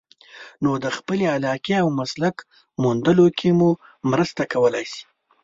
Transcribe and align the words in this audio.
نو 0.63 0.71
د 0.83 0.85
خپلې 0.97 1.25
علاقې 1.35 1.75
او 1.83 1.87
مسلک 1.99 2.35
موندلو 2.81 3.27
کې 3.37 3.49
مو 3.59 3.69
مرسته 4.11 4.41
کولای 4.53 4.85
شي. 4.93 5.03